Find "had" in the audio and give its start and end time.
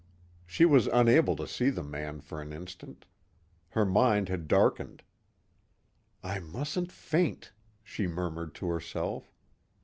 4.29-4.47